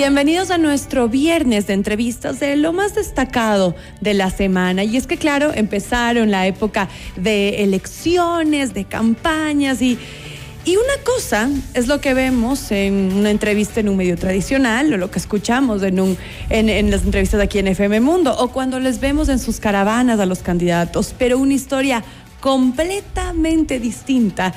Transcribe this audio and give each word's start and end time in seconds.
Bienvenidos 0.00 0.50
a 0.50 0.56
nuestro 0.56 1.10
viernes 1.10 1.66
de 1.66 1.74
entrevistas 1.74 2.40
de 2.40 2.56
lo 2.56 2.72
más 2.72 2.94
destacado 2.94 3.74
de 4.00 4.14
la 4.14 4.30
semana. 4.30 4.82
Y 4.82 4.96
es 4.96 5.06
que, 5.06 5.18
claro, 5.18 5.52
empezaron 5.54 6.30
la 6.30 6.46
época 6.46 6.88
de 7.16 7.62
elecciones, 7.62 8.72
de 8.72 8.86
campañas 8.86 9.82
y, 9.82 9.98
y 10.64 10.76
una 10.76 11.04
cosa 11.04 11.50
es 11.74 11.86
lo 11.86 12.00
que 12.00 12.14
vemos 12.14 12.72
en 12.72 13.12
una 13.12 13.30
entrevista 13.30 13.80
en 13.80 13.90
un 13.90 13.98
medio 13.98 14.16
tradicional 14.16 14.90
o 14.90 14.96
lo 14.96 15.10
que 15.10 15.18
escuchamos 15.18 15.82
en, 15.82 16.16
en 16.48 16.90
las 16.90 17.02
entrevistas 17.02 17.38
aquí 17.38 17.58
en 17.58 17.68
FM 17.68 18.00
Mundo 18.00 18.34
o 18.38 18.48
cuando 18.48 18.80
les 18.80 19.00
vemos 19.00 19.28
en 19.28 19.38
sus 19.38 19.60
caravanas 19.60 20.18
a 20.18 20.24
los 20.24 20.38
candidatos, 20.38 21.14
pero 21.18 21.36
una 21.36 21.52
historia 21.52 22.02
completamente 22.40 23.78
distinta 23.78 24.54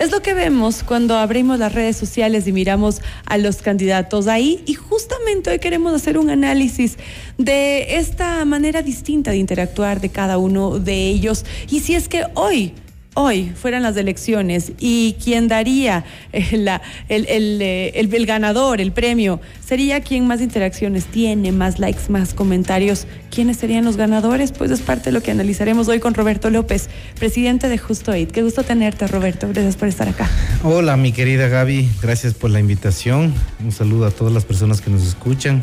es 0.00 0.10
lo 0.10 0.22
que 0.22 0.32
vemos 0.32 0.82
cuando 0.82 1.14
abrimos 1.14 1.58
las 1.58 1.74
redes 1.74 1.94
sociales 1.94 2.46
y 2.46 2.52
miramos 2.52 3.02
a 3.26 3.36
los 3.36 3.58
candidatos 3.58 4.28
ahí 4.28 4.62
y 4.64 4.72
justamente 4.72 5.50
hoy 5.50 5.58
queremos 5.58 5.92
hacer 5.92 6.16
un 6.16 6.30
análisis 6.30 6.96
de 7.36 7.96
esta 7.96 8.42
manera 8.46 8.80
distinta 8.80 9.30
de 9.30 9.36
interactuar 9.36 10.00
de 10.00 10.08
cada 10.08 10.38
uno 10.38 10.78
de 10.78 11.08
ellos. 11.08 11.44
Y 11.68 11.80
si 11.80 11.94
es 11.94 12.08
que 12.08 12.24
hoy 12.32 12.72
hoy 13.14 13.52
fueran 13.54 13.82
las 13.82 13.96
elecciones 13.96 14.72
y 14.78 15.16
quien 15.22 15.48
daría 15.48 16.04
eh, 16.32 16.80
eh, 17.08 17.92
el, 17.94 18.26
ganador, 18.26 18.80
el 18.80 18.92
premio, 18.92 19.40
sería 19.64 20.00
quien 20.00 20.26
más 20.26 20.40
interacciones 20.40 21.06
tiene, 21.06 21.52
más 21.52 21.78
likes, 21.78 22.08
más 22.08 22.34
comentarios. 22.34 23.06
¿Quiénes 23.30 23.56
serían 23.56 23.84
los 23.84 23.96
ganadores? 23.96 24.52
Pues 24.52 24.70
es 24.70 24.80
parte 24.80 25.06
de 25.06 25.12
lo 25.12 25.22
que 25.22 25.30
analizaremos 25.30 25.88
hoy 25.88 26.00
con 26.00 26.14
Roberto 26.14 26.50
López, 26.50 26.88
presidente 27.18 27.68
de 27.68 27.78
Justo 27.78 28.12
Aid. 28.12 28.30
Qué 28.30 28.42
gusto 28.42 28.62
tenerte, 28.62 29.06
Roberto. 29.06 29.48
Gracias 29.48 29.76
por 29.76 29.88
estar 29.88 30.08
acá. 30.08 30.28
Hola, 30.62 30.96
mi 30.96 31.12
querida 31.12 31.48
Gaby. 31.48 31.88
Gracias 32.02 32.34
por 32.34 32.50
la 32.50 32.60
invitación. 32.60 33.34
Un 33.62 33.72
saludo 33.72 34.06
a 34.06 34.10
todas 34.10 34.32
las 34.32 34.44
personas 34.44 34.80
que 34.80 34.90
nos 34.90 35.06
escuchan. 35.06 35.62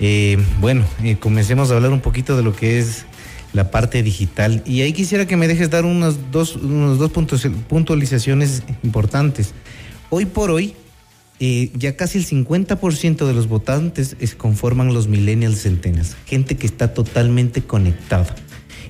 Eh, 0.00 0.38
bueno, 0.60 0.84
comencemos 1.20 1.70
a 1.70 1.76
hablar 1.76 1.92
un 1.92 2.00
poquito 2.00 2.36
de 2.36 2.42
lo 2.42 2.56
que 2.56 2.78
es 2.78 3.04
la 3.52 3.70
parte 3.70 4.02
digital. 4.02 4.62
Y 4.66 4.82
ahí 4.82 4.92
quisiera 4.92 5.26
que 5.26 5.36
me 5.36 5.48
dejes 5.48 5.70
dar 5.70 5.84
unas 5.84 6.30
dos, 6.30 6.56
unos 6.56 6.98
dos 6.98 7.10
puntos, 7.10 7.46
puntualizaciones 7.68 8.62
importantes. 8.82 9.52
Hoy 10.08 10.26
por 10.26 10.50
hoy, 10.50 10.74
eh, 11.40 11.70
ya 11.74 11.96
casi 11.96 12.18
el 12.18 12.26
50% 12.26 13.26
de 13.26 13.32
los 13.32 13.48
votantes 13.48 14.16
es, 14.20 14.34
conforman 14.34 14.92
los 14.92 15.08
millennials 15.08 15.62
centenas, 15.62 16.16
gente 16.26 16.56
que 16.56 16.66
está 16.66 16.92
totalmente 16.92 17.62
conectada. 17.62 18.34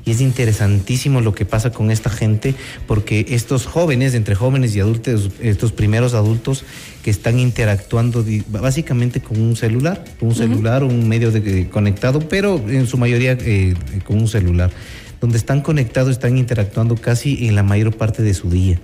Y 0.04 0.12
es 0.12 0.20
interesantísimo 0.20 1.20
lo 1.20 1.34
que 1.34 1.44
pasa 1.44 1.70
con 1.70 1.90
esta 1.90 2.10
gente, 2.10 2.54
porque 2.86 3.26
estos 3.30 3.66
jóvenes, 3.66 4.14
entre 4.14 4.34
jóvenes 4.34 4.74
y 4.74 4.80
adultos, 4.80 5.30
estos 5.40 5.72
primeros 5.72 6.14
adultos 6.14 6.64
que 7.02 7.10
están 7.10 7.38
interactuando 7.38 8.24
básicamente 8.48 9.20
con 9.20 9.40
un 9.40 9.56
celular, 9.56 10.04
con 10.18 10.30
un 10.30 10.34
celular 10.34 10.84
un 10.84 11.08
medio 11.08 11.30
de, 11.30 11.68
conectado, 11.68 12.20
pero 12.20 12.56
en 12.68 12.86
su 12.86 12.98
mayoría 12.98 13.36
eh, 13.40 13.74
con 14.06 14.18
un 14.18 14.28
celular, 14.28 14.70
donde 15.20 15.36
están 15.36 15.60
conectados, 15.60 16.12
están 16.12 16.38
interactuando 16.38 16.96
casi 16.96 17.46
en 17.46 17.54
la 17.54 17.62
mayor 17.62 17.96
parte 17.96 18.22
de 18.22 18.34
su 18.34 18.48
día. 18.48 18.80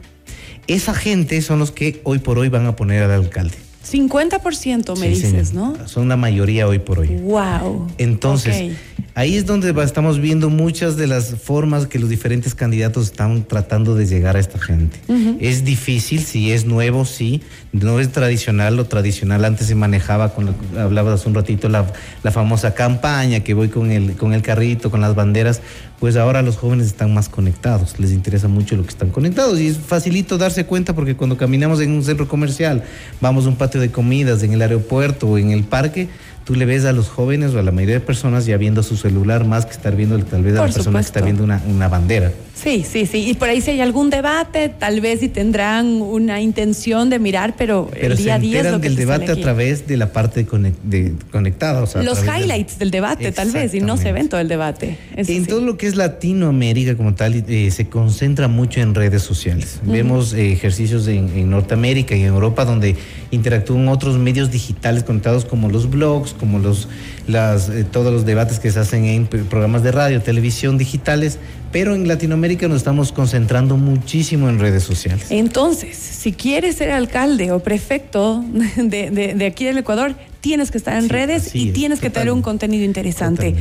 Esa 0.66 0.94
gente 0.94 1.40
son 1.42 1.60
los 1.60 1.70
que 1.70 2.00
hoy 2.04 2.18
por 2.18 2.38
hoy 2.38 2.48
van 2.48 2.66
a 2.66 2.76
poner 2.76 3.02
al 3.02 3.12
alcalde. 3.12 3.56
50% 3.90 4.98
me 4.98 5.08
dices, 5.08 5.52
¿no? 5.52 5.76
Son 5.86 6.08
la 6.08 6.16
mayoría 6.16 6.66
hoy 6.66 6.80
por 6.80 6.98
hoy. 6.98 7.08
Wow. 7.08 7.86
Entonces, 7.98 8.72
ahí 9.16 9.34
es 9.34 9.46
donde 9.46 9.74
estamos 9.82 10.20
viendo 10.20 10.50
muchas 10.50 10.96
de 10.96 11.06
las 11.06 11.36
formas 11.36 11.86
que 11.86 11.98
los 11.98 12.10
diferentes 12.10 12.54
candidatos 12.54 13.06
están 13.06 13.44
tratando 13.44 13.94
de 13.94 14.04
llegar 14.04 14.36
a 14.36 14.40
esta 14.40 14.58
gente. 14.58 15.00
Es 15.40 15.64
difícil, 15.64 16.20
si 16.20 16.52
es 16.52 16.66
nuevo, 16.66 17.06
sí. 17.06 17.40
No 17.72 17.98
es 17.98 18.12
tradicional, 18.12 18.76
lo 18.76 18.84
tradicional 18.84 19.46
antes 19.46 19.68
se 19.68 19.74
manejaba, 19.74 20.34
con 20.34 20.46
lo, 20.46 20.54
hablabas 20.80 21.20
hace 21.20 21.30
un 21.30 21.34
ratito, 21.34 21.70
la, 21.70 21.86
la, 22.22 22.30
famosa 22.30 22.74
campaña, 22.74 23.40
que 23.40 23.54
voy 23.54 23.68
con 23.68 23.90
el, 23.90 24.16
con 24.16 24.34
el 24.34 24.42
carrito, 24.42 24.90
con 24.90 25.00
las 25.00 25.14
banderas. 25.14 25.62
Pues 25.98 26.16
ahora 26.16 26.42
los 26.42 26.58
jóvenes 26.58 26.86
están 26.86 27.14
más 27.14 27.30
conectados, 27.30 27.98
les 27.98 28.12
interesa 28.12 28.48
mucho 28.48 28.76
lo 28.76 28.82
que 28.82 28.90
están 28.90 29.08
conectados. 29.08 29.58
Y 29.58 29.68
es 29.68 29.78
facilito 29.78 30.36
darse 30.36 30.66
cuenta 30.66 30.94
porque 30.94 31.16
cuando 31.16 31.38
caminamos 31.38 31.80
en 31.80 31.92
un 31.92 32.04
centro 32.04 32.28
comercial, 32.28 32.84
vamos 33.22 33.46
a 33.46 33.48
un 33.48 33.56
patio 33.56 33.80
de 33.80 33.90
comidas, 33.90 34.42
en 34.42 34.52
el 34.52 34.60
aeropuerto 34.60 35.26
o 35.26 35.38
en 35.38 35.52
el 35.52 35.64
parque, 35.64 36.08
tú 36.46 36.54
le 36.54 36.64
ves 36.64 36.84
a 36.84 36.92
los 36.92 37.08
jóvenes 37.08 37.54
o 37.54 37.58
a 37.58 37.62
la 37.62 37.72
mayoría 37.72 37.96
de 37.96 38.00
personas 38.00 38.46
ya 38.46 38.56
viendo 38.56 38.84
su 38.84 38.96
celular 38.96 39.44
más 39.44 39.66
que 39.66 39.72
estar 39.72 39.96
viendo 39.96 40.16
tal 40.24 40.44
vez 40.44 40.56
a 40.56 40.66
la 40.66 40.72
persona 40.72 41.00
que 41.00 41.06
está 41.06 41.20
viendo 41.20 41.42
una, 41.42 41.60
una, 41.66 41.88
bandera. 41.88 42.30
Sí, 42.56 42.86
sí, 42.90 43.04
sí. 43.04 43.28
Y 43.28 43.34
por 43.34 43.50
ahí 43.50 43.60
si 43.60 43.72
hay 43.72 43.82
algún 43.82 44.08
debate, 44.08 44.70
tal 44.70 45.02
vez 45.02 45.20
si 45.20 45.28
tendrán 45.28 46.00
una 46.00 46.40
intención 46.40 47.10
de 47.10 47.18
mirar, 47.18 47.54
pero, 47.56 47.90
el 47.94 48.16
día 48.16 48.36
a 48.36 48.38
día 48.38 48.60
es 48.60 48.70
lo 48.72 48.80
que 48.80 48.88
del 48.88 48.96
debate 48.96 49.30
a 49.30 49.36
través 49.36 49.86
de 49.86 49.98
la 49.98 50.10
parte 50.12 50.46
de 50.82 51.14
conectada. 51.30 51.82
O 51.82 51.86
sea, 51.86 52.02
los 52.02 52.22
highlights 52.22 52.78
del 52.78 52.90
debate, 52.90 53.30
tal 53.32 53.50
vez, 53.50 53.74
y 53.74 53.80
no 53.80 53.98
se 53.98 54.10
ven 54.12 54.30
todo 54.30 54.40
el 54.40 54.48
debate. 54.48 54.96
en 55.14 55.44
todo 55.44 55.60
lo 55.60 55.76
que 55.76 55.86
es 55.86 55.96
Latinoamérica 55.96 56.96
como 56.96 57.14
tal, 57.14 57.44
eh, 57.46 57.70
se 57.70 57.88
concentra 57.88 58.48
mucho 58.48 58.80
en 58.80 58.94
redes 58.94 59.22
sociales. 59.22 59.80
Vemos 59.84 60.32
eh, 60.32 60.52
ejercicios 60.52 61.06
en, 61.08 61.50
Norteamérica 61.50 62.16
y 62.16 62.22
en 62.22 62.28
Europa 62.28 62.64
donde 62.64 62.96
interactúan 63.30 63.88
otros 63.88 64.16
medios 64.18 64.50
digitales 64.50 65.04
conectados 65.04 65.44
como 65.44 65.68
los 65.68 65.90
blogs, 65.90 66.32
como 66.32 66.58
los, 66.58 66.88
las, 67.26 67.68
eh, 67.68 67.84
todos 67.84 68.12
los 68.12 68.24
debates 68.24 68.58
que 68.58 68.70
se 68.70 68.80
hacen 68.80 69.04
en 69.04 69.26
programas 69.26 69.82
de 69.82 69.92
radio, 69.92 70.22
televisión, 70.22 70.78
digitales, 70.78 71.38
pero 71.76 71.94
en 71.94 72.08
Latinoamérica 72.08 72.68
nos 72.68 72.78
estamos 72.78 73.12
concentrando 73.12 73.76
muchísimo 73.76 74.48
en 74.48 74.58
redes 74.58 74.82
sociales. 74.82 75.26
Entonces, 75.28 75.94
si 75.98 76.32
quieres 76.32 76.76
ser 76.76 76.90
alcalde 76.90 77.52
o 77.52 77.58
prefecto 77.58 78.42
de, 78.78 79.10
de, 79.10 79.44
aquí 79.44 79.66
del 79.66 79.76
Ecuador, 79.76 80.14
tienes 80.40 80.70
que 80.70 80.78
estar 80.78 80.96
en 80.96 81.10
redes 81.10 81.54
y 81.54 81.72
tienes 81.72 82.00
que 82.00 82.08
tener 82.08 82.32
un 82.32 82.40
contenido 82.40 82.82
interesante. 82.82 83.54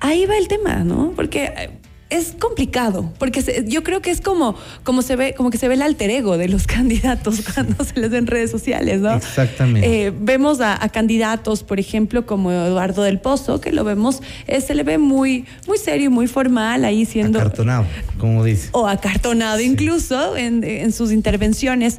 Ahí 0.00 0.26
va 0.26 0.36
el 0.36 0.48
tema, 0.48 0.84
¿no? 0.84 1.14
Porque 1.16 1.44
eh, 1.44 1.70
es 2.08 2.36
complicado, 2.38 3.12
porque 3.18 3.64
yo 3.66 3.82
creo 3.82 4.00
que 4.00 4.10
es 4.10 4.20
como, 4.20 4.54
como 4.84 5.02
se 5.02 5.16
ve, 5.16 5.34
como 5.36 5.50
que 5.50 5.58
se 5.58 5.66
ve 5.66 5.74
el 5.74 5.82
alter 5.82 6.10
ego 6.10 6.38
de 6.38 6.48
los 6.48 6.66
candidatos 6.66 7.40
cuando 7.52 7.84
se 7.84 7.98
les 7.98 8.10
ven 8.10 8.26
redes 8.26 8.50
sociales, 8.50 9.00
¿no? 9.00 9.14
Exactamente. 9.14 10.06
Eh, 10.06 10.12
vemos 10.16 10.60
a, 10.60 10.78
candidatos, 10.90 11.64
por 11.64 11.80
ejemplo, 11.80 12.24
como 12.24 12.52
Eduardo 12.52 13.02
del 13.02 13.18
Pozo, 13.18 13.60
que 13.60 13.72
lo 13.72 13.82
vemos, 13.82 14.22
eh, 14.46 14.60
se 14.60 14.74
le 14.74 14.84
ve 14.84 14.98
muy, 14.98 15.46
muy 15.66 15.78
serio, 15.78 16.10
muy 16.10 16.28
formal 16.28 16.84
ahí 16.84 17.04
siendo. 17.04 17.40
Acartonado, 17.40 17.86
como 18.18 18.44
dice. 18.44 18.68
O 18.72 18.86
acartonado 18.86 19.60
incluso 19.60 20.36
en, 20.36 20.62
en 20.62 20.92
sus 20.92 21.10
intervenciones. 21.10 21.98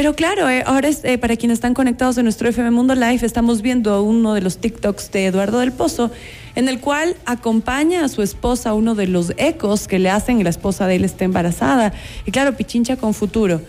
Pero 0.00 0.14
claro, 0.14 0.48
eh, 0.48 0.62
ahora 0.64 0.88
es, 0.88 1.04
eh, 1.04 1.18
para 1.18 1.36
quienes 1.36 1.56
están 1.56 1.74
conectados 1.74 2.16
en 2.16 2.24
nuestro 2.24 2.48
FM 2.48 2.70
Mundo 2.70 2.94
Live, 2.94 3.18
estamos 3.20 3.60
viendo 3.60 4.02
uno 4.02 4.32
de 4.32 4.40
los 4.40 4.56
TikToks 4.56 5.12
de 5.12 5.26
Eduardo 5.26 5.58
del 5.58 5.72
Pozo, 5.72 6.10
en 6.54 6.70
el 6.70 6.80
cual 6.80 7.16
acompaña 7.26 8.02
a 8.02 8.08
su 8.08 8.22
esposa 8.22 8.72
uno 8.72 8.94
de 8.94 9.06
los 9.06 9.34
ecos 9.36 9.88
que 9.88 9.98
le 9.98 10.08
hacen 10.08 10.40
y 10.40 10.42
la 10.42 10.48
esposa 10.48 10.86
de 10.86 10.96
él 10.96 11.04
está 11.04 11.26
embarazada. 11.26 11.92
Y 12.24 12.30
claro, 12.30 12.56
pichincha 12.56 12.96
con 12.96 13.12
futuro. 13.12 13.60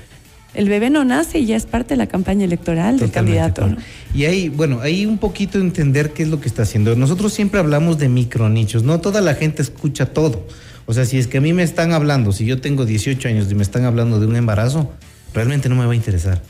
El 0.53 0.69
bebé 0.69 0.89
no 0.89 1.03
nace 1.03 1.39
y 1.39 1.47
ya 1.47 1.57
es 1.57 1.65
parte 1.65 1.95
de 1.95 1.97
la 1.97 2.07
campaña 2.07 2.45
electoral 2.45 2.97
del 2.97 3.11
candidato. 3.11 3.67
Y 4.13 4.23
ahí, 4.23 4.47
bueno, 4.47 4.79
ahí 4.79 5.05
un 5.05 5.17
poquito 5.17 5.59
entender 5.59 6.13
qué 6.13 6.23
es 6.23 6.29
lo 6.29 6.39
que 6.39 6.47
está 6.47 6.61
haciendo. 6.61 6.95
Nosotros 6.95 7.33
siempre 7.33 7.59
hablamos 7.59 7.97
de 7.97 8.07
micronichos, 8.07 8.83
no 8.83 9.01
toda 9.01 9.19
la 9.19 9.35
gente 9.35 9.61
escucha 9.61 10.05
todo. 10.05 10.47
O 10.85 10.93
sea, 10.93 11.03
si 11.03 11.17
es 11.17 11.27
que 11.27 11.39
a 11.39 11.41
mí 11.41 11.51
me 11.51 11.63
están 11.63 11.91
hablando, 11.91 12.31
si 12.31 12.45
yo 12.45 12.61
tengo 12.61 12.85
18 12.85 13.27
años 13.27 13.51
y 13.51 13.55
me 13.55 13.63
están 13.63 13.83
hablando 13.83 14.21
de 14.21 14.27
un 14.27 14.37
embarazo, 14.37 14.93
realmente 15.33 15.69
no 15.69 15.75
me 15.75 15.85
va 15.85 15.93
a 15.93 15.95
interesar. 15.95 16.41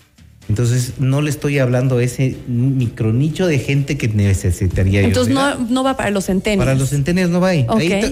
Entonces, 0.49 0.95
no 0.99 1.21
le 1.21 1.29
estoy 1.29 1.59
hablando 1.59 1.99
a 1.99 2.03
ese 2.03 2.35
micronicho 2.47 3.47
de 3.47 3.57
gente 3.57 3.97
que 3.97 4.09
necesitaría. 4.09 5.01
Entonces, 5.01 5.33
no, 5.33 5.55
no, 5.55 5.81
va 5.81 5.95
para 5.95 6.09
los 6.09 6.25
centenios. 6.25 6.65
Para 6.65 6.77
los 6.77 6.89
centenios 6.89 7.29
no 7.29 7.39
va 7.39 7.49
ahí. 7.49 7.65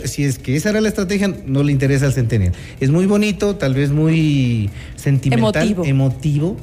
Si 0.05 0.23
es 0.23 0.39
que 0.39 0.55
esa 0.55 0.69
era 0.69 0.79
la 0.79 0.87
estrategia, 0.87 1.33
no 1.45 1.63
le 1.63 1.73
interesa 1.73 2.05
al 2.05 2.13
centenio. 2.13 2.53
Es 2.79 2.91
muy 2.91 3.07
bonito, 3.07 3.57
tal 3.57 3.73
vez 3.73 3.91
muy 3.91 4.69
sentimental, 4.95 5.75
emotivo, 5.83 6.55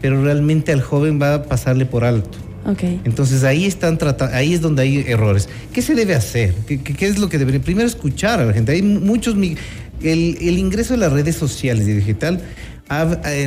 pero 0.00 0.22
realmente 0.22 0.72
al 0.72 0.82
joven 0.82 1.20
va 1.20 1.34
a 1.34 1.42
pasarle 1.42 1.86
por 1.86 2.04
alto. 2.04 2.38
Okay. 2.66 3.00
Entonces 3.04 3.44
ahí 3.44 3.66
están 3.66 3.98
tratando, 3.98 4.34
ahí 4.34 4.54
es 4.54 4.60
donde 4.60 4.82
hay 4.82 5.04
errores. 5.06 5.48
¿Qué 5.72 5.82
se 5.82 5.94
debe 5.94 6.14
hacer? 6.14 6.54
¿Qué, 6.66 6.80
qué, 6.80 7.06
es 7.06 7.18
lo 7.18 7.28
que 7.28 7.38
debería? 7.38 7.60
Primero 7.60 7.86
escuchar 7.86 8.40
a 8.40 8.46
la 8.46 8.52
gente. 8.54 8.72
Hay 8.72 8.82
muchos 8.82 9.34
el, 9.34 9.58
el 10.00 10.58
ingreso 10.58 10.94
de 10.94 11.00
las 11.00 11.12
redes 11.12 11.36
sociales 11.36 11.86
y 11.88 11.92
digital 11.92 12.40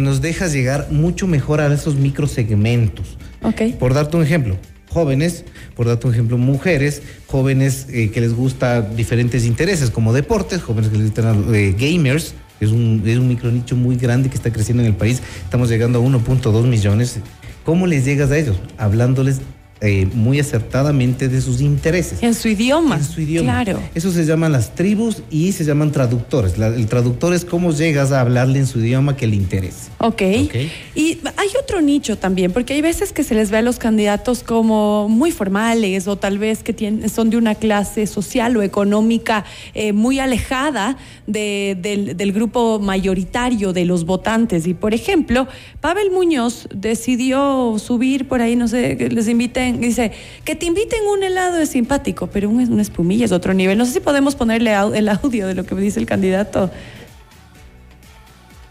nos 0.02 0.22
dejas 0.22 0.54
llegar 0.54 0.88
mucho 0.92 1.28
mejor 1.28 1.62
a 1.62 1.74
esos 1.74 1.96
microsegmentos. 1.96 3.18
Ok. 3.44 3.76
Por 3.80 3.94
darte 3.94 4.18
un 4.18 4.24
ejemplo, 4.24 4.58
jóvenes, 4.90 5.46
por 5.76 5.88
darte 5.88 6.08
un 6.08 6.14
ejemplo, 6.14 6.38
mujeres, 6.38 7.02
jóvenes 7.28 7.88
eh, 7.92 8.10
que 8.12 8.22
les 8.22 8.34
gusta 8.34 8.82
diferentes 8.82 9.46
intereses 9.46 9.90
como 9.90 10.14
deportes, 10.14 10.62
jóvenes 10.62 10.90
que 10.90 10.98
les 10.98 11.06
gustan 11.08 11.46
eh, 11.54 11.76
gamers, 11.78 12.34
es 12.60 12.72
un, 12.72 13.04
es 13.06 13.18
un 13.18 13.28
micronicho 13.28 13.76
muy 13.76 13.96
grande 13.96 14.30
que 14.30 14.36
está 14.36 14.52
creciendo 14.52 14.82
en 14.82 14.90
el 14.90 14.96
país, 14.96 15.22
estamos 15.44 15.70
llegando 15.70 16.00
a 16.00 16.02
1.2 16.02 16.64
millones. 16.64 17.20
¿Cómo 17.64 17.86
les 17.86 18.06
llegas 18.06 18.32
a 18.32 18.38
ellos? 18.38 18.58
Hablándoles 18.78 19.42
eh, 19.82 20.08
muy 20.14 20.40
acertadamente 20.40 21.28
de 21.30 21.42
sus 21.42 21.62
intereses. 21.62 22.22
En 22.24 22.34
su 22.34 22.48
idioma. 22.48 22.96
En 22.98 23.04
su 23.04 23.22
idioma. 23.22 23.64
Claro. 23.64 23.80
Eso 23.96 24.12
se 24.12 24.26
llaman 24.26 24.52
las 24.52 24.74
tribus 24.76 25.22
y 25.30 25.52
se 25.52 25.64
llaman 25.66 25.92
traductores. 25.92 26.58
La- 26.58 26.68
el 26.68 26.88
traductor 26.88 27.34
es 27.34 27.46
cómo 27.46 27.72
llegas 27.72 28.12
a 28.12 28.22
hablarle 28.22 28.60
en 28.60 28.68
su 28.68 28.80
idioma 28.80 29.16
que 29.16 29.28
le 29.28 29.36
interese. 29.36 29.90
Ok. 30.00 30.22
Ok. 30.46 30.56
Y 30.96 31.20
hay 31.38 31.50
otro 31.64 31.82
nicho 31.82 32.18
también, 32.18 32.52
porque 32.52 32.74
hay 32.74 32.82
veces 32.82 33.14
que 33.14 33.24
se 33.24 33.36
les 33.36 33.52
ve 33.52 33.58
a 33.58 33.62
los 33.62 33.78
candidatos 33.78 34.44
como 34.44 35.08
muy 35.10 35.32
formales 35.32 36.08
o 36.08 36.16
tal 36.16 36.38
vez 36.40 36.64
que 36.64 36.74
tienen, 36.74 37.10
son 37.10 37.30
de 37.30 37.38
una 37.38 37.56
clase 37.56 38.08
social 38.08 38.56
o 38.58 38.62
económica 38.64 39.46
eh, 39.74 39.94
muy 39.94 40.20
alejada 40.20 40.98
de- 41.28 41.78
del, 41.82 42.18
del 42.18 42.32
grupo 42.34 42.80
mayoritario 42.80 43.74
de 43.74 43.86
los 43.86 44.06
votantes. 44.06 44.66
Y 44.68 44.74
por 44.74 44.94
ejemplo, 44.94 45.48
Pavel 45.82 46.12
Muñoz 46.12 46.68
decidió 46.74 47.76
subir 47.80 48.28
por 48.28 48.42
ahí, 48.42 48.56
no 48.56 48.68
sé, 48.68 48.96
les 49.12 49.28
inviten, 49.68 49.90
dice, 49.90 50.12
que 50.44 50.56
te 50.56 50.66
inviten 50.66 51.00
un 51.06 51.24
helado 51.24 51.58
es 51.60 51.70
simpático, 51.70 52.28
pero 52.28 52.50
un- 52.50 52.72
una 52.72 52.82
espumilla 52.82 53.26
es 53.26 53.32
otro 53.32 53.54
nivel. 53.54 53.78
No 53.78 53.86
sé 53.86 53.94
si 53.94 54.00
podemos 54.00 54.36
ponerle 54.36 54.74
au- 54.76 54.96
el 54.96 55.08
audio 55.10 55.48
de 55.48 55.54
lo 55.56 55.66
que 55.66 55.76
dice 55.76 56.00
el 56.00 56.06
candidato. 56.06 56.72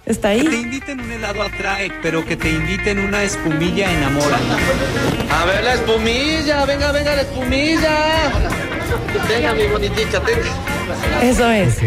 ¿Está 0.04 0.28
ahí? 0.28 0.42
Que 0.42 0.50
te 0.50 0.56
inviten 0.60 1.00
un 1.00 1.10
helado 1.10 1.42
atrae, 1.42 1.90
pero 2.00 2.24
que 2.24 2.36
te 2.36 2.48
inviten 2.50 3.00
una 3.00 3.24
espumilla 3.24 3.90
enamora. 3.92 4.38
A 5.32 5.44
ver 5.46 5.64
la 5.64 5.74
espumilla, 5.74 6.64
venga, 6.64 6.92
venga 6.92 7.16
la 7.16 7.22
espumilla. 7.22 8.30
Venga, 9.28 9.52
mi 9.54 9.66
bonitita, 9.66 10.20
tenga. 10.20 11.22
Eso 11.22 11.50
es. 11.50 11.78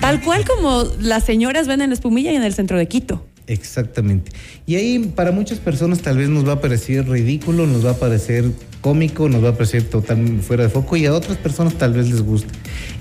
Tal 0.00 0.20
cual 0.22 0.46
como 0.46 0.84
las 1.00 1.24
señoras 1.24 1.66
venden 1.66 1.90
la 1.90 1.94
espumilla 1.94 2.32
y 2.32 2.36
en 2.36 2.42
el 2.42 2.54
centro 2.54 2.78
de 2.78 2.88
Quito. 2.88 3.26
Exactamente. 3.48 4.30
Y 4.66 4.76
ahí 4.76 4.98
para 5.14 5.32
muchas 5.32 5.58
personas 5.58 6.00
tal 6.00 6.18
vez 6.18 6.28
nos 6.28 6.46
va 6.46 6.52
a 6.52 6.60
parecer 6.60 7.08
ridículo, 7.08 7.66
nos 7.66 7.84
va 7.84 7.92
a 7.92 7.96
parecer 7.96 8.44
cómico, 8.82 9.28
nos 9.28 9.42
va 9.42 9.50
a 9.50 9.52
parecer 9.54 9.84
totalmente 9.84 10.42
fuera 10.42 10.64
de 10.64 10.68
foco 10.68 10.96
y 10.96 11.06
a 11.06 11.14
otras 11.14 11.38
personas 11.38 11.74
tal 11.74 11.94
vez 11.94 12.10
les 12.10 12.22
guste. 12.22 12.52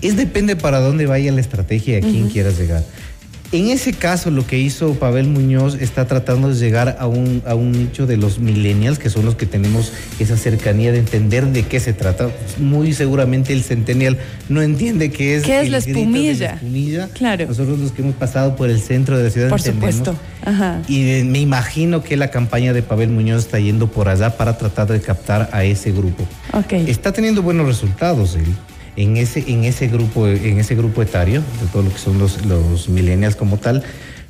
Es 0.02 0.16
depende 0.16 0.56
para 0.56 0.80
dónde 0.80 1.06
vaya 1.06 1.32
la 1.34 1.42
estrategia 1.42 1.96
y 1.96 1.98
a 1.98 2.02
quién 2.02 2.30
quieras 2.30 2.58
llegar. 2.58 2.84
En 3.54 3.68
ese 3.70 3.94
caso, 3.94 4.30
lo 4.30 4.46
que 4.46 4.60
hizo 4.60 4.96
Pavel 4.96 5.28
Muñoz 5.28 5.76
está 5.80 6.06
tratando 6.06 6.50
de 6.50 6.56
llegar 6.56 6.98
a 7.00 7.08
un, 7.08 7.42
a 7.46 7.56
un 7.56 7.72
nicho 7.72 8.06
de 8.06 8.18
los 8.18 8.40
millennials, 8.40 9.00
que 9.00 9.10
son 9.10 9.24
los 9.24 9.36
que 9.36 9.46
tenemos 9.46 9.94
esa 10.20 10.36
cercanía 10.36 10.92
de 10.92 11.00
entender 11.00 11.46
de 11.48 11.64
qué 11.64 11.80
se 11.80 11.94
trata. 11.94 12.30
Muy 12.60 12.92
seguramente 12.92 13.54
el 13.54 13.64
centennial 13.64 14.18
no 14.50 14.62
entiende 14.62 15.12
qué 15.12 15.38
es, 15.38 15.44
¿Qué 15.44 15.60
es 15.62 15.66
el 15.68 15.72
la 15.72 15.78
espumilla? 15.78 16.56
espumilla. 16.56 17.08
Claro. 17.14 17.48
Nosotros 17.48 17.80
los 17.80 17.94
que 17.94 18.02
hemos 18.02 18.16
pasado 18.16 18.58
por 18.58 18.70
el 18.70 18.82
centro 18.82 19.18
de 19.18 19.24
la 19.24 19.30
ciudad 19.30 19.50
Por 19.50 19.60
entendemos. 19.60 19.96
supuesto. 19.96 20.20
Ajá. 20.44 20.82
Y 20.90 21.24
me 21.24 21.40
imagino 21.40 22.04
que 22.04 22.18
la 22.18 22.30
campaña 22.30 22.74
de 22.74 22.82
Pavel 22.82 23.10
Muñoz 23.12 23.46
está 23.46 23.60
yendo 23.60 23.88
por 23.88 24.10
allá 24.10 24.36
para 24.36 24.58
tratar 24.58 24.88
de 24.88 25.00
captar 25.00 25.50
a 25.54 25.64
ese 25.64 25.94
grupo. 25.94 26.28
Ok. 26.52 26.74
Está 26.74 27.14
teniendo 27.14 27.42
buenos 27.42 27.66
resultados 27.66 28.36
él 28.36 28.54
en 28.98 29.16
ese, 29.16 29.46
en 29.48 29.64
ese 29.64 29.88
grupo, 29.88 30.28
en 30.28 30.60
ese 30.60 30.76
grupo 30.76 31.02
etario, 31.02 31.42
de 31.62 31.68
todo 31.72 31.84
lo 31.84 31.94
que 31.94 32.00
son 32.00 32.18
los, 32.18 32.46
los 32.46 32.90
millennials 32.90 33.36
como 33.36 33.58
tal. 33.58 33.84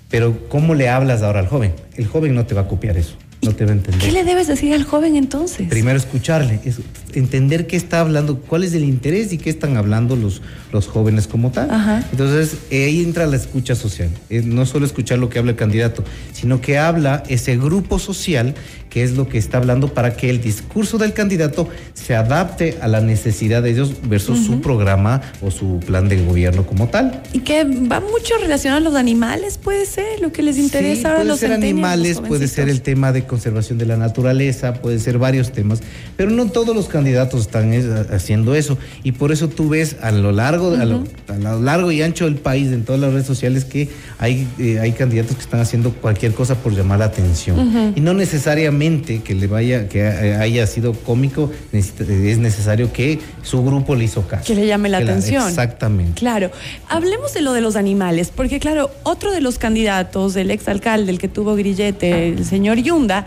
Pero, 0.09 0.47
¿cómo 0.49 0.75
le 0.75 0.89
hablas 0.89 1.23
ahora 1.23 1.39
al 1.39 1.47
joven? 1.47 1.73
El 1.95 2.05
joven 2.07 2.35
no 2.35 2.45
te 2.45 2.53
va 2.53 2.61
a 2.61 2.67
copiar 2.67 2.97
eso, 2.97 3.15
no 3.41 3.53
te 3.53 3.65
va 3.65 3.71
a 3.71 3.75
entender. 3.75 4.01
¿Qué 4.01 4.11
le 4.11 4.23
debes 4.23 4.47
decir 4.47 4.73
al 4.73 4.83
joven 4.83 5.15
entonces? 5.15 5.67
Primero 5.67 5.97
escucharle, 5.97 6.59
es 6.63 6.79
entender 7.13 7.67
qué 7.67 7.75
está 7.75 8.01
hablando, 8.01 8.39
cuál 8.39 8.63
es 8.63 8.73
el 8.73 8.83
interés 8.83 9.33
y 9.33 9.37
qué 9.37 9.49
están 9.49 9.75
hablando 9.75 10.15
los, 10.15 10.41
los 10.71 10.87
jóvenes 10.87 11.27
como 11.27 11.51
tal. 11.51 11.71
Ajá. 11.71 12.05
Entonces 12.11 12.57
ahí 12.71 13.03
entra 13.03 13.25
la 13.25 13.35
escucha 13.35 13.75
social. 13.75 14.09
No 14.29 14.65
solo 14.65 14.85
escuchar 14.85 15.17
lo 15.19 15.29
que 15.29 15.39
habla 15.39 15.51
el 15.51 15.57
candidato, 15.57 16.03
sino 16.31 16.61
que 16.61 16.77
habla 16.77 17.23
ese 17.27 17.57
grupo 17.57 17.99
social 17.99 18.53
que 18.89 19.03
es 19.03 19.15
lo 19.15 19.27
que 19.27 19.37
está 19.37 19.57
hablando 19.57 19.93
para 19.93 20.15
que 20.15 20.29
el 20.29 20.41
discurso 20.41 20.97
del 20.97 21.13
candidato 21.13 21.67
se 21.93 22.15
adapte 22.15 22.77
a 22.81 22.87
la 22.87 23.01
necesidad 23.01 23.63
de 23.63 23.71
ellos 23.71 23.93
versus 24.03 24.45
su 24.45 24.61
programa 24.61 25.21
o 25.41 25.51
su 25.51 25.79
plan 25.85 26.07
de 26.07 26.23
gobierno 26.23 26.65
como 26.65 26.87
tal. 26.87 27.21
Y 27.33 27.39
que 27.39 27.63
va 27.63 27.99
mucho 27.99 28.35
relacionado 28.39 28.81
a 28.81 28.83
los 28.89 28.95
animales, 28.95 29.57
puede 29.57 29.85
ser, 29.85 30.19
lo 30.21 30.31
que 30.31 30.41
les 30.43 30.57
interesa 30.57 31.01
Sí, 31.01 31.05
ahora 31.05 31.15
a 31.15 31.17
puede 31.17 31.29
los 31.29 31.39
ser 31.39 31.53
animales, 31.53 32.17
los 32.17 32.27
puede 32.27 32.47
ser 32.47 32.69
el 32.69 32.81
tema 32.81 33.11
de 33.11 33.25
conservación 33.25 33.77
de 33.77 33.85
la 33.85 33.97
naturaleza, 33.97 34.73
puede 34.75 34.99
ser 34.99 35.17
varios 35.17 35.51
temas, 35.51 35.81
pero 36.15 36.31
no 36.31 36.47
todos 36.47 36.75
los 36.75 36.87
candidatos 36.87 37.41
están 37.41 37.73
eh, 37.73 37.83
haciendo 38.11 38.55
eso. 38.55 38.77
Y 39.03 39.13
por 39.13 39.31
eso 39.31 39.49
tú 39.49 39.69
ves 39.69 39.97
a 40.01 40.11
lo 40.11 40.31
largo, 40.31 40.73
a, 40.73 40.85
lo, 40.85 41.03
a 41.27 41.37
lo 41.37 41.61
largo 41.61 41.91
y 41.91 42.01
ancho 42.01 42.25
del 42.25 42.35
país, 42.35 42.71
en 42.71 42.83
todas 42.83 43.01
las 43.01 43.11
redes 43.11 43.27
sociales 43.27 43.65
que 43.65 43.89
hay 44.17 44.47
eh, 44.59 44.79
hay 44.79 44.91
candidatos 44.93 45.35
que 45.35 45.41
están 45.41 45.59
haciendo 45.59 45.91
cualquier 45.91 46.33
cosa 46.33 46.55
por 46.55 46.73
llamar 46.73 46.99
la 46.99 47.05
atención. 47.05 47.93
Y 47.95 48.01
no 48.01 48.13
necesariamente 48.13 48.86
que 49.23 49.35
le 49.35 49.47
vaya 49.47 49.87
que 49.89 49.99
eh, 49.99 50.35
haya 50.35 50.65
sido 50.67 50.93
cómico, 50.93 51.51
es 51.71 52.37
necesario 52.37 52.91
que 52.91 53.19
su 53.43 53.63
grupo 53.63 53.95
le 53.95 54.05
hizo 54.05 54.27
caso, 54.27 54.45
Que 54.45 54.55
le 54.55 54.65
llame 54.67 54.89
la 54.89 54.99
atención. 54.99 55.47
Exactamente. 55.47 56.19
Claro, 56.19 56.51
hablemos 56.89 57.33
de 57.33 57.41
lo 57.41 57.53
de 57.53 57.61
los 57.61 57.75
animales, 57.75 58.31
porque 58.33 58.59
claro, 58.59 58.89
otro 59.03 59.31
de 59.31 59.41
los 59.41 59.57
candidatos, 59.57 60.35
el 60.35 60.51
exalcalde, 60.51 61.11
el 61.11 61.19
que 61.19 61.27
tuvo 61.27 61.55
grillete, 61.55 62.29
el 62.29 62.45
señor 62.45 62.77
Yunda, 62.77 63.25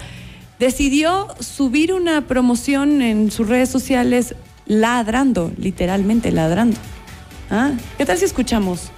decidió 0.58 1.28
subir 1.40 1.92
una 1.92 2.26
promoción 2.26 3.02
en 3.02 3.30
sus 3.30 3.48
redes 3.48 3.68
sociales 3.68 4.34
ladrando, 4.66 5.50
literalmente 5.56 6.32
ladrando. 6.32 6.76
¿Ah? 7.50 7.72
¿Qué 7.98 8.06
tal 8.06 8.16
si 8.18 8.24
escuchamos? 8.24 8.90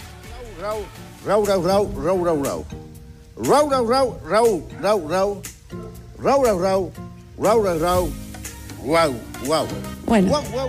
Rau, 0.61 0.81
rau, 1.25 1.44
rau, 1.44 1.62
rau, 1.62 1.91
rau, 2.03 2.25
rau, 2.25 2.43
rau. 2.43 2.64
Rau, 3.37 3.69
rau, 3.70 3.87
rau, 3.88 4.20
rau, 4.29 4.62
rau, 4.81 5.09
rau. 5.09 5.43
Rau, 6.22 6.44
rau, 6.44 6.58
rau, 6.58 6.92
rau, 7.38 7.62
rau, 7.62 7.78
rau. 7.78 8.10
Guau, 8.84 9.14
guau. 9.46 9.66
Bueno. 10.06 10.28
Guau, 10.28 10.42
guau. 10.52 10.69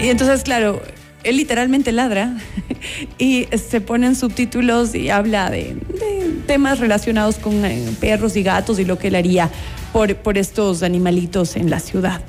Y 0.00 0.08
entonces, 0.08 0.42
claro, 0.42 0.80
él 1.24 1.36
literalmente 1.36 1.92
ladra 1.92 2.36
y 3.18 3.46
se 3.56 3.80
ponen 3.80 4.14
subtítulos 4.16 4.94
y 4.94 5.10
habla 5.10 5.50
de, 5.50 5.74
de 5.74 6.32
temas 6.46 6.78
relacionados 6.78 7.36
con 7.36 7.64
eh, 7.64 7.84
perros 8.00 8.36
y 8.36 8.42
gatos 8.42 8.78
y 8.78 8.84
lo 8.84 8.98
que 8.98 9.08
él 9.08 9.14
haría 9.16 9.50
por, 9.92 10.14
por 10.16 10.38
estos 10.38 10.82
animalitos 10.82 11.56
en 11.56 11.70
la 11.70 11.80
ciudad. 11.80 12.20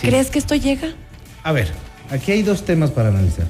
Sí. 0.00 0.08
¿Crees 0.08 0.30
que 0.30 0.38
esto 0.38 0.54
llega? 0.54 0.88
A 1.42 1.52
ver, 1.52 1.68
aquí 2.10 2.32
hay 2.32 2.42
dos 2.42 2.64
temas 2.64 2.90
para 2.90 3.08
analizar. 3.08 3.46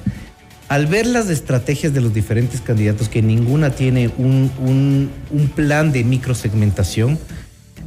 Al 0.67 0.87
ver 0.87 1.05
las 1.05 1.29
estrategias 1.29 1.93
de 1.93 2.01
los 2.01 2.13
diferentes 2.13 2.59
candidatos, 2.61 3.07
que 3.09 3.21
ninguna 3.21 3.69
tiene 3.71 4.09
un, 4.17 4.51
un- 4.59 5.11
un 5.29 5.47
plan 5.49 5.91
de 5.91 6.03
microsegmentación, 6.03 7.19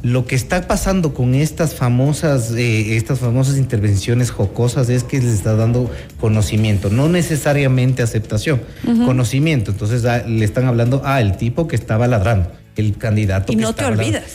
lo 0.01 0.25
que 0.25 0.35
está 0.35 0.67
pasando 0.67 1.13
con 1.13 1.35
estas 1.35 1.75
famosas, 1.75 2.51
eh, 2.51 2.95
estas 2.95 3.19
famosas 3.19 3.57
intervenciones 3.57 4.31
jocosas 4.31 4.89
es 4.89 5.03
que 5.03 5.19
les 5.19 5.33
está 5.33 5.55
dando 5.55 5.91
conocimiento, 6.19 6.89
no 6.89 7.09
necesariamente 7.09 8.01
aceptación, 8.01 8.61
conocimiento. 9.05 9.71
Entonces 9.71 10.05
ah, 10.05 10.23
le 10.27 10.45
están 10.45 10.65
hablando 10.65 11.01
a 11.05 11.19
el 11.21 11.35
tipo 11.37 11.67
que 11.67 11.75
estaba 11.75 12.07
ladrando, 12.07 12.49
el 12.75 12.97
candidato 12.97 13.51
Y 13.51 13.57
que 13.57 13.61
no 13.61 13.69
te 13.73 13.81
estaba 13.81 13.89
ladrando. 13.95 14.17
olvidas. 14.19 14.33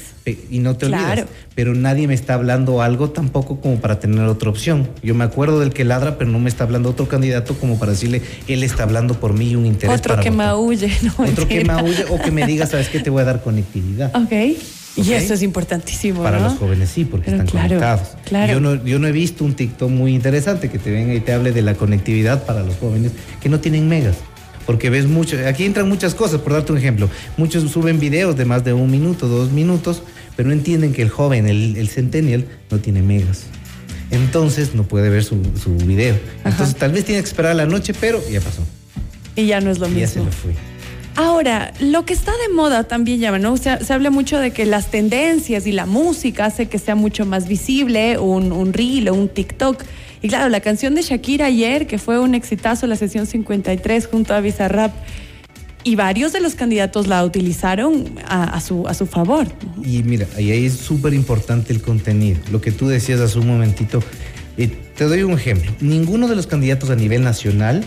Y 0.51 0.59
no 0.61 0.75
te 0.77 0.87
Claro. 0.87 1.25
Pero 1.55 1.75
nadie 1.75 2.07
me 2.09 2.15
está 2.15 2.33
hablando 2.35 2.81
algo 2.81 3.11
tampoco 3.11 3.61
como 3.61 3.77
para 3.77 4.01
tener 4.01 4.25
otra 4.27 4.49
opción. 4.49 4.89
Yo 5.03 5.15
me 5.15 5.25
acuerdo 5.25 5.61
del 5.61 5.71
que 5.75 5.85
ladra, 5.85 6.17
pero 6.17 6.31
no 6.31 6.39
me 6.39 6.49
está 6.49 6.65
hablando 6.65 6.89
otro 6.91 7.09
candidato 7.09 7.55
como 7.59 7.79
para 7.79 7.93
decirle, 7.93 8.23
él 8.49 8.63
está 8.63 8.85
hablando 8.85 9.21
por 9.21 9.35
mí 9.35 9.51
y 9.51 9.57
un 9.57 9.67
interés 9.67 9.99
Otro 9.99 10.15
para 10.15 10.23
que 10.23 10.31
votar. 10.31 10.47
maulle, 10.47 10.91
no 11.03 11.13
Otro 11.19 11.47
que 11.47 11.57
mentira. 11.57 11.75
maulle 11.75 12.05
o 12.11 12.19
que 12.23 12.31
me 12.31 12.47
diga, 12.47 12.67
¿sabes 12.67 12.89
qué? 12.89 13.01
Te 13.01 13.11
voy 13.11 13.21
a 13.21 13.25
dar 13.27 13.43
conectividad. 13.43 14.15
Ok. 14.17 14.33
Y 14.97 15.13
eso 15.13 15.35
es 15.35 15.43
importantísimo. 15.43 16.23
Para 16.23 16.39
¿no? 16.39 16.49
los 16.51 16.59
jóvenes 16.59 16.89
sí, 16.91 17.05
porque 17.05 17.25
Pero 17.27 17.39
están 17.39 17.49
claro, 17.49 17.69
conectados. 17.69 18.09
claro. 18.27 18.53
Yo, 18.53 18.61
no, 18.61 18.85
yo 18.85 18.99
no 18.99 19.09
he 19.09 19.13
visto 19.13 19.45
un 19.45 19.55
TikTok 19.55 19.91
muy 19.91 20.15
interesante 20.15 20.71
que 20.71 20.79
te 20.79 20.91
venga 20.91 21.13
y 21.15 21.21
te 21.21 21.33
hable 21.33 21.51
de 21.53 21.63
la 21.63 21.75
conectividad 21.75 22.45
para 22.45 22.63
los 22.63 22.77
jóvenes 22.77 23.13
que 23.41 23.49
no 23.49 23.59
tienen 23.61 23.89
megas. 23.89 24.17
Porque 24.67 24.91
ves 24.91 25.07
mucho, 25.07 25.37
aquí 25.47 25.65
entran 25.65 25.89
muchas 25.89 26.15
cosas, 26.15 26.41
por 26.41 26.53
darte 26.53 26.73
un 26.73 26.79
ejemplo. 26.79 27.11
Muchos 27.37 27.71
suben 27.71 27.99
videos 28.01 28.37
de 28.37 28.45
más 28.45 28.65
de 28.65 28.73
un 28.73 28.91
minuto, 28.91 29.27
dos 29.29 29.51
minutos, 29.51 30.03
pero 30.37 30.47
no 30.49 30.53
entienden 30.55 30.93
que 30.93 31.03
el 31.03 31.11
joven, 31.11 31.47
el, 31.49 31.77
el 31.77 31.89
centennial, 31.89 32.47
no 32.71 32.79
tiene 32.79 33.03
megas. 33.03 33.43
Entonces 34.11 34.75
no 34.75 34.85
puede 34.85 35.11
ver 35.11 35.25
su, 35.25 35.37
su 35.63 35.75
video. 35.77 36.17
Entonces 36.45 36.77
tal 36.77 36.93
vez 36.93 37.05
tiene 37.05 37.21
que 37.21 37.29
esperar 37.29 37.53
a 37.53 37.55
la 37.55 37.67
noche, 37.67 37.93
pero 37.99 38.21
ya 38.31 38.41
pasó. 38.41 38.63
Y 39.37 39.47
ya 39.47 39.61
no 39.61 39.71
es 39.71 39.79
lo 39.81 39.89
Y 39.89 39.95
ya 40.01 40.07
se 40.07 40.21
mismo. 40.21 40.25
lo 40.27 40.31
fue. 40.33 40.53
Ahora, 41.17 41.73
lo 41.79 42.05
que 42.05 42.13
está 42.13 42.33
de 42.33 42.53
moda 42.53 42.85
también 42.85 43.21
llama, 43.21 43.39
¿no? 43.39 43.57
Se, 43.57 43.85
se 43.85 43.93
habla 43.93 44.11
mucho 44.11 44.39
de 44.39 44.51
que 44.51 44.67
las 44.67 44.91
tendencias 44.91 45.67
y 45.67 45.73
la 45.73 45.87
música 45.87 46.47
hace 46.47 46.67
que 46.67 46.79
sea 46.79 46.97
mucho 46.97 47.25
más 47.25 47.47
visible 47.47 48.19
un, 48.19 48.51
un 48.51 48.73
reel 48.73 49.09
o 49.09 49.15
un 49.15 49.29
TikTok. 49.29 49.85
Y 50.23 50.29
claro, 50.29 50.49
la 50.49 50.61
canción 50.61 50.95
de 50.95 51.03
Shakira 51.03 51.47
ayer, 51.47 51.87
que 51.87 51.99
fue 51.99 52.19
un 52.19 52.35
exitazo, 52.35 52.87
la 52.87 52.97
sesión 52.97 53.27
53 53.27 54.09
junto 54.09 54.35
a 54.35 54.41
Bizarrap, 54.41 54.93
y 55.85 55.97
varios 55.97 56.33
de 56.33 56.41
los 56.41 56.55
candidatos 56.55 57.07
la 57.07 57.23
utilizaron 57.25 58.07
a, 58.27 58.45
a 58.45 58.61
su, 58.61 58.89
a 58.89 58.95
su 58.95 59.07
favor. 59.07 59.47
Y 59.85 60.03
mira, 60.03 60.27
ahí 60.37 60.65
es 60.65 60.73
súper 60.73 61.13
importante 61.15 61.73
el 61.73 61.83
contenido. 61.83 62.41
Lo 62.51 62.61
que 62.61 62.73
tú 62.73 62.89
decías 62.89 63.21
hace 63.21 63.39
un 63.39 63.47
momentito. 63.47 64.03
Eh, 64.57 64.69
te 64.97 65.05
doy 65.05 65.23
un 65.23 65.33
ejemplo. 65.33 65.73
Ninguno 65.81 66.27
de 66.27 66.37
los 66.37 66.47
candidatos 66.47 66.91
a 66.91 66.97
nivel 66.97 67.23
nacional 67.23 67.85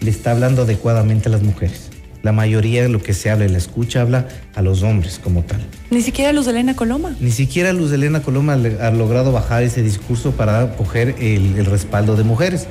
le 0.00 0.10
está 0.10 0.30
hablando 0.30 0.62
adecuadamente 0.62 1.28
a 1.28 1.32
las 1.32 1.42
mujeres. 1.42 1.90
La 2.24 2.32
mayoría 2.32 2.82
de 2.82 2.88
lo 2.88 3.00
que 3.00 3.14
se 3.14 3.30
habla 3.30 3.44
y 3.44 3.48
la 3.50 3.58
escucha 3.58 4.00
habla 4.00 4.26
a 4.56 4.62
los 4.62 4.82
hombres 4.82 5.20
como 5.22 5.42
tal. 5.42 5.60
Ni 5.90 6.00
siquiera 6.00 6.32
Luz 6.32 6.48
Elena 6.48 6.74
Coloma. 6.74 7.14
Ni 7.20 7.30
siquiera 7.30 7.72
Luz 7.72 7.92
Elena 7.92 8.20
Coloma 8.22 8.54
ha 8.54 8.90
logrado 8.90 9.30
bajar 9.30 9.62
ese 9.62 9.82
discurso 9.82 10.32
para 10.32 10.74
coger 10.76 11.14
el, 11.20 11.56
el 11.58 11.66
respaldo 11.66 12.16
de 12.16 12.24
mujeres. 12.24 12.66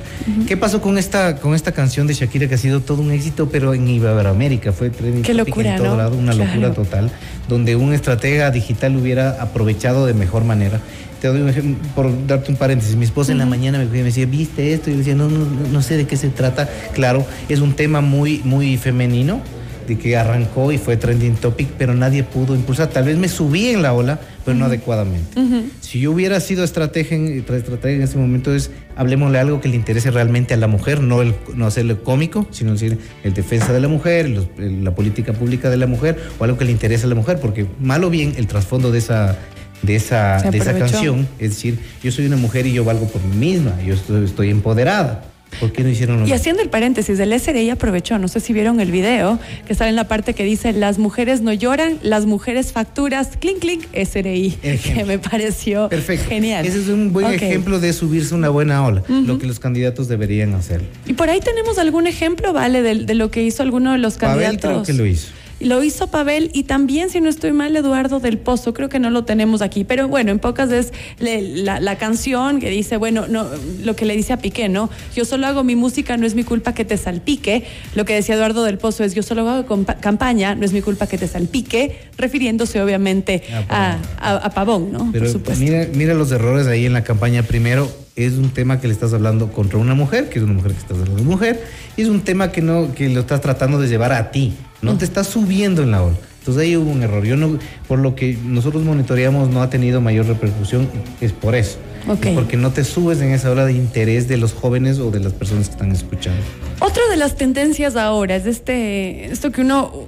¿Qué 0.46 0.56
pasó 0.58 0.82
con 0.82 0.98
esta, 0.98 1.36
con 1.36 1.54
esta 1.54 1.72
canción 1.72 2.06
de 2.06 2.14
Shakira 2.14 2.48
que 2.48 2.56
ha 2.56 2.58
sido 2.58 2.80
todo 2.80 3.00
un 3.00 3.12
éxito, 3.12 3.48
pero 3.48 3.72
en 3.72 3.88
Iberoamérica 3.88 4.72
fue 4.72 4.90
Qué 5.22 5.32
locura, 5.34 5.70
en 5.76 5.76
todo 5.78 5.90
¿no? 5.92 5.96
lado, 5.96 6.16
una 6.18 6.32
Claro. 6.32 6.50
locura 6.50 6.74
total, 6.74 7.10
donde 7.48 7.76
un 7.76 7.94
estratega 7.94 8.50
digital 8.50 8.96
hubiera 8.96 9.40
aprovechado 9.40 10.04
de 10.06 10.14
mejor 10.14 10.44
manera. 10.44 10.80
Te 11.24 11.28
doy 11.28 11.40
un 11.40 11.48
ejemplo, 11.48 11.88
por 11.94 12.26
darte 12.26 12.50
un 12.50 12.58
paréntesis. 12.58 12.96
Mi 12.96 13.06
esposa 13.06 13.32
en 13.32 13.38
la 13.38 13.46
mañana 13.46 13.78
me, 13.78 13.86
me 13.86 14.02
decía, 14.02 14.26
¿viste 14.26 14.74
esto? 14.74 14.90
Y 14.90 14.92
yo 14.92 14.98
decía, 14.98 15.14
no, 15.14 15.30
no, 15.30 15.46
no, 15.72 15.80
sé 15.80 15.96
de 15.96 16.06
qué 16.06 16.18
se 16.18 16.28
trata. 16.28 16.68
Claro, 16.92 17.24
es 17.48 17.60
un 17.60 17.72
tema 17.72 18.02
muy, 18.02 18.42
muy 18.44 18.76
femenino, 18.76 19.40
de 19.88 19.96
que 19.96 20.18
arrancó 20.18 20.70
y 20.70 20.76
fue 20.76 20.98
trending 20.98 21.36
topic, 21.36 21.68
pero 21.78 21.94
nadie 21.94 22.24
pudo 22.24 22.54
impulsar. 22.54 22.88
Tal 22.88 23.04
vez 23.04 23.16
me 23.16 23.28
subí 23.28 23.68
en 23.68 23.80
la 23.80 23.94
ola, 23.94 24.20
pero 24.44 24.54
no 24.54 24.66
adecuadamente. 24.66 25.40
Si 25.80 25.98
yo 25.98 26.12
hubiera 26.12 26.40
sido 26.40 26.62
estratega 26.62 27.16
en, 27.16 27.38
estratega 27.38 27.94
en 27.94 28.02
ese 28.02 28.18
momento, 28.18 28.54
es 28.54 28.70
hablemosle 28.94 29.38
algo 29.38 29.62
que 29.62 29.68
le 29.70 29.76
interese 29.76 30.10
realmente 30.10 30.52
a 30.52 30.58
la 30.58 30.66
mujer, 30.66 31.00
no, 31.00 31.22
el, 31.22 31.34
no 31.54 31.66
hacerlo 31.66 32.02
cómico, 32.04 32.46
sino 32.50 32.72
decir 32.72 32.98
el 33.24 33.32
defensa 33.32 33.72
de 33.72 33.80
la 33.80 33.88
mujer, 33.88 34.28
los- 34.28 34.48
la 34.58 34.94
política 34.94 35.32
pública 35.32 35.70
de 35.70 35.78
la 35.78 35.86
mujer, 35.86 36.18
o 36.38 36.44
algo 36.44 36.58
que 36.58 36.66
le 36.66 36.70
interese 36.72 37.06
a 37.06 37.08
la 37.08 37.14
mujer, 37.14 37.38
porque 37.40 37.64
mal 37.80 38.04
o 38.04 38.10
bien 38.10 38.34
el 38.36 38.46
trasfondo 38.46 38.90
de 38.92 38.98
esa, 38.98 39.38
de 39.86 39.96
esa, 39.96 40.38
de 40.50 40.58
esa 40.58 40.76
canción 40.78 41.26
es 41.38 41.50
decir, 41.50 41.78
yo 42.02 42.10
soy 42.12 42.26
una 42.26 42.36
mujer 42.36 42.66
y 42.66 42.72
yo 42.72 42.84
valgo 42.84 43.06
por 43.08 43.22
mí 43.22 43.36
misma, 43.52 43.74
yo 43.84 43.94
estoy, 43.94 44.24
estoy 44.24 44.50
empoderada. 44.50 45.24
¿Por 45.60 45.70
qué 45.70 45.84
no 45.84 45.88
hicieron 45.88 46.18
lo 46.18 46.26
Y 46.26 46.32
haciendo 46.32 46.62
el 46.62 46.68
paréntesis, 46.68 47.16
el 47.20 47.32
SRI 47.38 47.70
aprovechó, 47.70 48.18
no 48.18 48.26
sé 48.26 48.40
si 48.40 48.52
vieron 48.52 48.80
el 48.80 48.90
video, 48.90 49.38
que 49.68 49.76
sale 49.76 49.90
en 49.90 49.94
la 49.96 50.08
parte 50.08 50.34
que 50.34 50.42
dice, 50.42 50.72
las 50.72 50.98
mujeres 50.98 51.42
no 51.42 51.52
lloran, 51.52 51.98
las 52.02 52.26
mujeres 52.26 52.72
facturas, 52.72 53.36
clink, 53.38 53.60
clink, 53.60 53.84
SRI, 53.94 54.58
Ejemplo. 54.62 54.92
que 54.94 55.04
me 55.04 55.18
pareció 55.20 55.88
Perfecto. 55.88 56.28
genial. 56.28 56.66
Ese 56.66 56.80
es 56.80 56.88
un 56.88 57.12
buen 57.12 57.26
Ok. 57.26 57.32
ejemplo 57.34 57.78
de 57.78 57.92
subirse 57.92 58.34
una 58.34 58.48
buena 58.48 58.84
ola, 58.84 59.04
lo 59.08 59.38
que 59.38 59.46
los 59.46 59.60
candidatos 59.60 60.08
deberían 60.08 60.54
hacer. 60.54 60.82
Y 61.06 61.12
por 61.12 61.30
ahí 61.30 61.38
tenemos 61.38 61.78
algún 61.78 62.08
ejemplo, 62.08 62.52
¿vale? 62.52 62.82
De, 62.82 63.04
de 63.04 63.14
lo 63.14 63.30
que 63.30 63.44
hizo 63.44 63.62
alguno 63.62 63.92
de 63.92 63.98
los 63.98 64.14
Pavel 64.16 64.42
candidatos. 64.42 64.70
creo 64.70 64.82
que 64.82 64.92
lo 64.94 65.06
hizo. 65.06 65.28
Lo 65.64 65.82
hizo 65.82 66.08
Pavel 66.08 66.50
y 66.52 66.64
también, 66.64 67.10
si 67.10 67.20
no 67.20 67.28
estoy 67.28 67.52
mal, 67.52 67.74
Eduardo 67.74 68.20
del 68.20 68.38
Pozo. 68.38 68.74
Creo 68.74 68.88
que 68.88 68.98
no 68.98 69.10
lo 69.10 69.24
tenemos 69.24 69.62
aquí. 69.62 69.84
Pero 69.84 70.06
bueno, 70.08 70.30
en 70.30 70.38
pocas 70.38 70.70
es 70.70 70.92
la, 71.18 71.80
la 71.80 71.96
canción 71.98 72.60
que 72.60 72.68
dice, 72.70 72.96
bueno, 72.98 73.26
no, 73.28 73.46
lo 73.82 73.96
que 73.96 74.04
le 74.04 74.14
dice 74.14 74.32
a 74.34 74.36
Piqué, 74.36 74.68
¿no? 74.68 74.90
Yo 75.16 75.24
solo 75.24 75.46
hago 75.46 75.64
mi 75.64 75.74
música, 75.74 76.16
no 76.16 76.26
es 76.26 76.34
mi 76.34 76.44
culpa 76.44 76.74
que 76.74 76.84
te 76.84 76.96
salpique. 76.98 77.64
Lo 77.94 78.04
que 78.04 78.14
decía 78.14 78.34
Eduardo 78.34 78.62
del 78.64 78.78
Pozo 78.78 79.04
es, 79.04 79.14
yo 79.14 79.22
solo 79.22 79.48
hago 79.48 79.84
campaña, 80.00 80.54
no 80.54 80.64
es 80.64 80.72
mi 80.72 80.82
culpa 80.82 81.06
que 81.06 81.18
te 81.18 81.26
salpique, 81.28 81.96
refiriéndose 82.18 82.80
obviamente 82.82 83.42
A 83.70 83.98
a, 84.20 84.34
a- 84.34 84.36
a 84.36 84.50
Pavón, 84.50 84.92
¿no? 84.92 85.08
Pero 85.12 85.24
Por 85.24 85.32
supuesto. 85.32 85.64
mira, 85.64 85.86
mira 85.94 86.14
los 86.14 86.30
errores 86.30 86.66
ahí 86.66 86.84
en 86.86 86.92
la 86.92 87.04
campaña. 87.04 87.42
Primero, 87.42 87.90
es 88.16 88.34
un 88.34 88.50
tema 88.50 88.80
que 88.80 88.86
le 88.86 88.92
estás 88.92 89.12
hablando 89.12 89.50
contra 89.50 89.78
una 89.78 89.94
mujer, 89.94 90.28
que 90.28 90.38
es 90.38 90.44
una 90.44 90.52
mujer 90.52 90.72
que 90.72 90.78
estás 90.78 90.98
hablando 90.98 91.16
de 91.16 91.22
mujer, 91.22 91.64
y 91.96 92.02
es 92.02 92.08
un 92.08 92.20
tema 92.20 92.52
que 92.52 92.62
no, 92.62 92.94
que 92.94 93.08
lo 93.08 93.20
estás 93.20 93.40
tratando 93.40 93.80
de 93.80 93.88
llevar 93.88 94.12
a 94.12 94.30
ti. 94.30 94.54
No 94.82 94.96
te 94.98 95.04
estás 95.04 95.26
subiendo 95.28 95.82
en 95.82 95.90
la 95.90 96.02
ola. 96.02 96.16
Entonces 96.40 96.62
ahí 96.62 96.76
hubo 96.76 96.90
un 96.90 97.02
error. 97.02 97.24
Yo 97.24 97.36
no, 97.36 97.58
por 97.88 97.98
lo 97.98 98.14
que 98.14 98.36
nosotros 98.44 98.84
monitoreamos, 98.84 99.48
no 99.48 99.62
ha 99.62 99.70
tenido 99.70 100.02
mayor 100.02 100.26
repercusión, 100.26 100.88
es 101.22 101.32
por 101.32 101.54
eso. 101.54 101.78
Es 102.22 102.34
porque 102.34 102.58
no 102.58 102.70
te 102.70 102.84
subes 102.84 103.22
en 103.22 103.30
esa 103.30 103.50
ola 103.50 103.64
de 103.64 103.72
interés 103.72 104.28
de 104.28 104.36
los 104.36 104.52
jóvenes 104.52 104.98
o 104.98 105.10
de 105.10 105.20
las 105.20 105.32
personas 105.32 105.68
que 105.68 105.72
están 105.72 105.90
escuchando. 105.90 106.42
Otra 106.80 107.02
de 107.08 107.16
las 107.16 107.36
tendencias 107.36 107.96
ahora 107.96 108.36
es 108.36 108.44
este, 108.44 109.24
esto 109.24 109.50
que 109.52 109.62
uno 109.62 110.06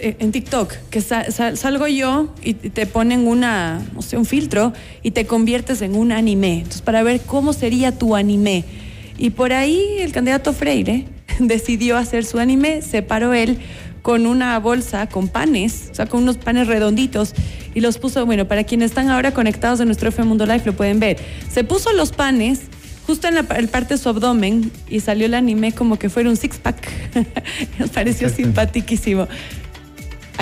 en 0.00 0.32
TikTok, 0.32 0.72
que 0.90 1.00
sa- 1.00 1.30
sa- 1.30 1.56
salgo 1.56 1.86
yo 1.88 2.32
y 2.42 2.54
te 2.54 2.86
ponen 2.86 3.26
una, 3.26 3.80
no 3.94 4.02
sé, 4.02 4.16
un 4.16 4.24
filtro 4.26 4.72
y 5.02 5.10
te 5.12 5.26
conviertes 5.26 5.82
en 5.82 5.94
un 5.96 6.12
anime. 6.12 6.58
Entonces, 6.58 6.82
para 6.82 7.02
ver 7.02 7.20
cómo 7.20 7.52
sería 7.52 7.92
tu 7.98 8.14
anime. 8.16 8.64
Y 9.18 9.30
por 9.30 9.52
ahí 9.52 9.80
el 10.00 10.12
candidato 10.12 10.52
Freire 10.52 11.06
decidió 11.38 11.96
hacer 11.96 12.24
su 12.24 12.38
anime, 12.38 12.82
se 12.82 13.02
paró 13.02 13.34
él 13.34 13.58
con 14.02 14.26
una 14.26 14.58
bolsa 14.58 15.08
con 15.08 15.28
panes, 15.28 15.88
o 15.92 15.94
sea, 15.94 16.06
con 16.06 16.22
unos 16.24 16.36
panes 16.36 16.66
redonditos 16.66 17.34
y 17.72 17.80
los 17.80 17.98
puso, 17.98 18.26
bueno, 18.26 18.48
para 18.48 18.64
quienes 18.64 18.90
están 18.90 19.08
ahora 19.10 19.32
conectados 19.32 19.78
en 19.78 19.86
nuestro 19.86 20.08
F 20.08 20.22
Mundo 20.24 20.44
Live 20.44 20.62
lo 20.64 20.72
pueden 20.74 20.98
ver. 20.98 21.18
Se 21.48 21.62
puso 21.62 21.92
los 21.92 22.10
panes 22.10 22.62
justo 23.06 23.28
en 23.28 23.34
la 23.36 23.44
parte 23.44 23.94
de 23.94 23.98
su 23.98 24.08
abdomen 24.08 24.72
y 24.88 24.98
salió 25.00 25.26
el 25.26 25.34
anime 25.34 25.70
como 25.72 25.98
que 26.00 26.08
fuera 26.08 26.28
un 26.28 26.36
six 26.36 26.56
pack. 26.58 26.88
Nos 27.78 27.90
pareció 27.94 28.28
simpaticísimo. 28.28 29.28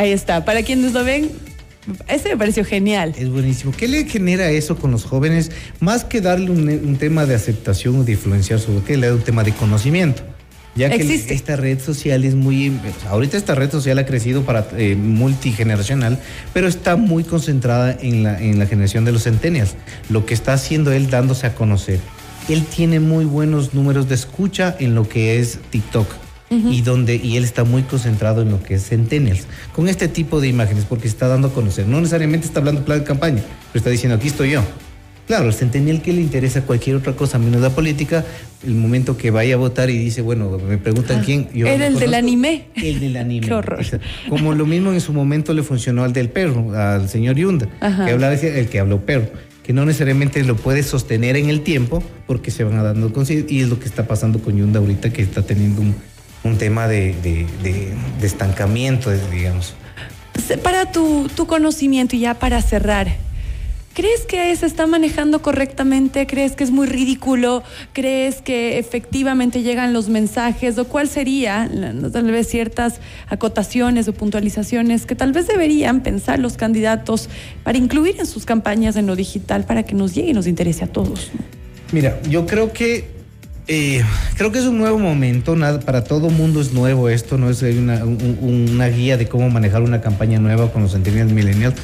Ahí 0.00 0.12
está. 0.12 0.46
Para 0.46 0.62
quienes 0.62 0.94
lo 0.94 1.04
ven, 1.04 1.30
ese 2.08 2.30
me 2.30 2.38
pareció 2.38 2.64
genial. 2.64 3.14
Es 3.18 3.28
buenísimo. 3.28 3.70
¿Qué 3.76 3.86
le 3.86 4.06
genera 4.06 4.48
eso 4.48 4.76
con 4.78 4.92
los 4.92 5.04
jóvenes? 5.04 5.50
Más 5.78 6.04
que 6.04 6.22
darle 6.22 6.50
un, 6.50 6.66
un 6.70 6.96
tema 6.96 7.26
de 7.26 7.34
aceptación 7.34 7.98
o 7.98 8.04
de 8.04 8.12
influenciar 8.12 8.60
sobre 8.60 8.82
qué, 8.82 8.96
le 8.96 9.08
da 9.08 9.14
un 9.14 9.20
tema 9.20 9.44
de 9.44 9.52
conocimiento. 9.52 10.22
Ya 10.74 10.88
que 10.88 10.94
Existe. 10.94 11.34
esta 11.34 11.56
red 11.56 11.80
social 11.80 12.24
es 12.24 12.34
muy... 12.34 12.72
Ahorita 13.10 13.36
esta 13.36 13.54
red 13.54 13.70
social 13.70 13.98
ha 13.98 14.06
crecido 14.06 14.42
para 14.42 14.66
eh, 14.78 14.96
multigeneracional, 14.96 16.18
pero 16.54 16.66
está 16.66 16.96
muy 16.96 17.22
concentrada 17.22 17.94
en 18.00 18.22
la, 18.22 18.40
en 18.40 18.58
la 18.58 18.64
generación 18.64 19.04
de 19.04 19.12
los 19.12 19.24
centennials. 19.24 19.74
Lo 20.08 20.24
que 20.24 20.32
está 20.32 20.54
haciendo 20.54 20.92
él 20.92 21.10
dándose 21.10 21.46
a 21.46 21.54
conocer. 21.54 22.00
Él 22.48 22.64
tiene 22.64 23.00
muy 23.00 23.26
buenos 23.26 23.74
números 23.74 24.08
de 24.08 24.14
escucha 24.14 24.74
en 24.78 24.94
lo 24.94 25.06
que 25.06 25.38
es 25.38 25.58
TikTok. 25.68 26.29
Y 26.50 26.82
donde 26.82 27.14
y 27.14 27.36
él 27.36 27.44
está 27.44 27.62
muy 27.62 27.82
concentrado 27.82 28.42
en 28.42 28.50
lo 28.50 28.60
que 28.60 28.74
es 28.74 28.88
Centennials, 28.88 29.46
con 29.72 29.88
este 29.88 30.08
tipo 30.08 30.40
de 30.40 30.48
imágenes, 30.48 30.84
porque 30.84 31.06
está 31.06 31.28
dando 31.28 31.48
a 31.48 31.52
conocer. 31.52 31.86
No 31.86 31.98
necesariamente 31.98 32.46
está 32.46 32.58
hablando 32.58 32.84
plan 32.84 32.98
de 32.98 33.04
campaña, 33.04 33.42
pero 33.72 33.78
está 33.78 33.90
diciendo 33.90 34.16
aquí 34.16 34.26
estoy 34.26 34.50
yo. 34.50 34.62
Claro, 35.30 35.46
el 35.46 35.54
Centennial 35.54 36.02
que 36.02 36.12
le 36.12 36.20
interesa 36.20 36.62
cualquier 36.62 36.96
otra 36.96 37.12
cosa 37.12 37.38
menos 37.38 37.60
la 37.60 37.70
política, 37.70 38.24
el 38.66 38.74
momento 38.74 39.16
que 39.16 39.30
vaya 39.30 39.54
a 39.54 39.58
votar 39.58 39.88
y 39.88 39.96
dice, 39.96 40.22
bueno, 40.22 40.58
me 40.58 40.76
preguntan 40.76 41.22
quién. 41.22 41.48
Yo 41.54 41.68
Era 41.68 41.86
el 41.86 42.00
del 42.00 42.14
anime. 42.14 42.64
El 42.74 42.98
del 42.98 43.16
anime. 43.16 43.46
Qué 43.46 43.54
horror. 43.54 43.78
Exacto. 43.80 44.04
Como 44.28 44.52
lo 44.56 44.66
mismo 44.66 44.92
en 44.92 45.00
su 45.00 45.12
momento 45.12 45.54
le 45.54 45.62
funcionó 45.62 46.02
al 46.02 46.12
del 46.12 46.30
perro, 46.30 46.76
al 46.76 47.08
señor 47.08 47.36
Yunda, 47.36 47.68
Ajá. 47.78 48.06
que 48.06 48.10
hablaba 48.10 48.34
el 48.34 48.68
que 48.68 48.80
habló 48.80 49.06
perro, 49.06 49.28
que 49.62 49.72
no 49.72 49.86
necesariamente 49.86 50.42
lo 50.42 50.56
puede 50.56 50.82
sostener 50.82 51.36
en 51.36 51.48
el 51.48 51.60
tiempo 51.60 52.02
porque 52.26 52.50
se 52.50 52.64
van 52.64 52.76
a 52.78 52.82
dando 52.82 53.12
y 53.28 53.60
es 53.60 53.68
lo 53.68 53.78
que 53.78 53.86
está 53.86 54.08
pasando 54.08 54.40
con 54.40 54.56
Yunda 54.56 54.80
ahorita 54.80 55.12
que 55.12 55.22
está 55.22 55.42
teniendo 55.42 55.82
un, 55.82 55.94
un 56.44 56.56
tema 56.58 56.88
de, 56.88 57.14
de- 57.22 57.46
de- 57.62 57.92
de 58.20 58.26
estancamiento, 58.26 59.10
digamos. 59.30 59.74
Para 60.62 60.90
tu, 60.90 61.28
tu 61.34 61.46
conocimiento 61.46 62.16
y 62.16 62.20
ya 62.20 62.34
para 62.34 62.62
cerrar, 62.62 63.08
¿crees 63.94 64.22
que 64.22 64.54
se 64.56 64.64
está 64.66 64.86
manejando 64.86 65.42
correctamente? 65.42 66.26
¿Crees 66.26 66.52
que 66.56 66.64
es 66.64 66.70
muy 66.70 66.86
ridículo? 66.86 67.62
¿Crees 67.92 68.40
que 68.40 68.78
efectivamente 68.78 69.62
llegan 69.62 69.92
los 69.92 70.08
mensajes? 70.08 70.78
¿O 70.78 70.86
cuál 70.86 71.08
sería, 71.08 71.70
tal 72.12 72.30
vez, 72.30 72.48
ciertas 72.48 73.00
acotaciones 73.28 74.08
o 74.08 74.12
puntualizaciones 74.14 75.04
que 75.06 75.14
tal 75.14 75.32
vez 75.32 75.46
deberían 75.46 76.00
pensar 76.00 76.38
los 76.38 76.56
candidatos 76.56 77.28
para 77.62 77.76
incluir 77.78 78.16
en 78.18 78.26
sus 78.26 78.46
campañas 78.46 78.96
en 78.96 79.06
lo 79.06 79.14
digital 79.14 79.64
para 79.64 79.82
que 79.82 79.94
nos 79.94 80.14
llegue 80.14 80.30
y 80.30 80.32
nos 80.32 80.46
interese 80.46 80.84
a 80.84 80.86
todos? 80.86 81.30
Mira, 81.92 82.18
yo 82.28 82.46
creo 82.46 82.72
que 82.72 83.19
eh, 83.72 84.02
creo 84.36 84.50
que 84.50 84.58
es 84.58 84.64
un 84.64 84.78
nuevo 84.78 84.98
momento, 84.98 85.54
nada, 85.54 85.78
para 85.78 86.02
todo 86.02 86.28
mundo 86.28 86.60
es 86.60 86.72
nuevo 86.72 87.08
esto, 87.08 87.38
no 87.38 87.48
es 87.48 87.62
una, 87.62 88.04
un- 88.04 88.66
una 88.68 88.88
guía 88.88 89.16
de 89.16 89.28
cómo 89.28 89.48
manejar 89.48 89.82
una 89.82 90.00
campaña 90.00 90.40
nueva 90.40 90.72
con 90.72 90.82
los 90.82 90.90
centennials 90.90 91.30
millennials. 91.30 91.76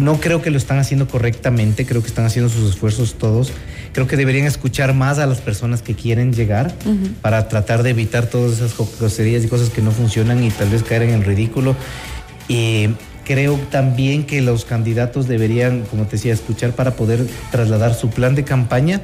No 0.00 0.18
creo 0.18 0.40
que 0.40 0.50
lo 0.50 0.56
están 0.56 0.78
haciendo 0.78 1.06
correctamente, 1.06 1.84
creo 1.84 2.00
que 2.00 2.08
están 2.08 2.24
haciendo 2.24 2.48
sus 2.50 2.70
esfuerzos 2.70 3.16
todos. 3.18 3.52
Creo 3.92 4.06
que 4.06 4.16
deberían 4.16 4.46
escuchar 4.46 4.94
más 4.94 5.18
a 5.18 5.26
las 5.26 5.42
personas 5.42 5.82
que 5.82 5.94
quieren 5.94 6.32
llegar 6.32 6.74
para 7.20 7.48
tratar 7.48 7.82
de 7.82 7.90
evitar 7.90 8.26
todas 8.26 8.52
esas 8.54 8.74
groserías 8.98 9.44
y 9.44 9.48
cosas 9.48 9.68
que 9.68 9.82
no 9.82 9.90
funcionan 9.90 10.42
y 10.42 10.48
tal 10.48 10.70
vez 10.70 10.82
caer 10.84 11.02
en 11.02 11.10
el 11.10 11.22
ridículo. 11.24 11.76
Y 12.48 12.88
creo 13.26 13.60
también 13.70 14.24
que 14.24 14.40
los 14.40 14.64
candidatos 14.64 15.28
deberían, 15.28 15.82
como 15.82 16.04
te 16.04 16.12
decía, 16.12 16.32
escuchar 16.32 16.72
para 16.72 16.92
poder 16.92 17.26
trasladar 17.50 17.92
su 17.94 18.08
plan 18.08 18.34
de 18.34 18.44
campaña 18.44 19.02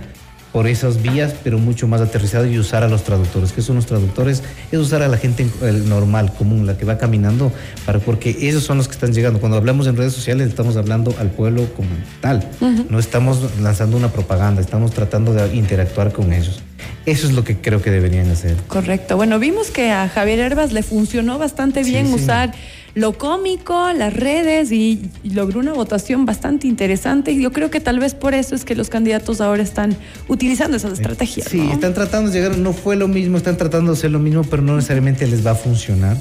por 0.52 0.66
esas 0.68 1.00
vías, 1.00 1.34
pero 1.42 1.58
mucho 1.58 1.88
más 1.88 2.02
aterrizado 2.02 2.44
y 2.46 2.58
usar 2.58 2.82
a 2.82 2.88
los 2.88 3.04
traductores. 3.04 3.52
¿Qué 3.52 3.62
son 3.62 3.76
los 3.76 3.86
traductores? 3.86 4.42
Es 4.70 4.78
usar 4.78 5.02
a 5.02 5.08
la 5.08 5.16
gente 5.16 5.46
normal, 5.86 6.34
común, 6.34 6.66
la 6.66 6.76
que 6.76 6.84
va 6.84 6.98
caminando, 6.98 7.50
para, 7.86 7.98
porque 8.00 8.36
esos 8.42 8.62
son 8.62 8.76
los 8.76 8.86
que 8.86 8.92
están 8.94 9.14
llegando. 9.14 9.40
Cuando 9.40 9.56
hablamos 9.56 9.86
en 9.86 9.96
redes 9.96 10.12
sociales 10.12 10.48
estamos 10.48 10.76
hablando 10.76 11.14
al 11.18 11.30
pueblo 11.30 11.72
como 11.74 11.88
tal. 12.20 12.46
No 12.90 12.98
estamos 12.98 13.38
lanzando 13.60 13.96
una 13.96 14.08
propaganda, 14.12 14.60
estamos 14.60 14.90
tratando 14.92 15.32
de 15.32 15.54
interactuar 15.56 16.12
con 16.12 16.32
ellos. 16.34 16.60
Eso 17.06 17.26
es 17.26 17.32
lo 17.32 17.42
que 17.44 17.56
creo 17.56 17.80
que 17.80 17.90
deberían 17.90 18.30
hacer. 18.30 18.54
Correcto. 18.68 19.16
Bueno, 19.16 19.38
vimos 19.38 19.70
que 19.70 19.90
a 19.90 20.08
Javier 20.08 20.38
Herbas 20.38 20.72
le 20.72 20.82
funcionó 20.82 21.38
bastante 21.38 21.82
Sí, 21.82 21.90
bien 21.90 22.06
sí. 22.08 22.14
usar 22.14 22.52
lo 22.94 23.16
cómico, 23.16 23.92
las 23.92 24.12
redes 24.12 24.70
y, 24.72 25.10
y 25.22 25.30
logró 25.30 25.60
una 25.60 25.72
votación 25.72 26.26
bastante 26.26 26.66
interesante. 26.66 27.32
Y 27.32 27.42
yo 27.42 27.52
creo 27.52 27.70
que 27.70 27.80
tal 27.80 27.98
vez 27.98 28.14
por 28.14 28.34
eso 28.34 28.54
es 28.54 28.64
que 28.64 28.74
los 28.74 28.88
candidatos 28.88 29.40
ahora 29.40 29.62
están 29.62 29.96
utilizando 30.28 30.76
esas 30.76 30.92
estrategias. 30.92 31.48
Sí, 31.48 31.58
¿no? 31.58 31.72
están 31.72 31.94
tratando 31.94 32.30
de 32.30 32.40
llegar, 32.40 32.58
no 32.58 32.72
fue 32.72 32.96
lo 32.96 33.08
mismo, 33.08 33.36
están 33.36 33.56
tratando 33.56 33.92
de 33.92 33.98
hacer 33.98 34.10
lo 34.10 34.18
mismo, 34.18 34.42
pero 34.44 34.62
no 34.62 34.76
necesariamente 34.76 35.26
les 35.26 35.46
va 35.46 35.52
a 35.52 35.56
funcionar. 35.56 36.16